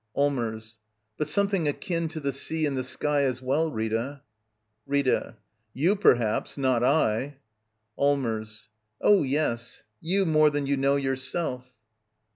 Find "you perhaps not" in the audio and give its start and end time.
5.75-6.83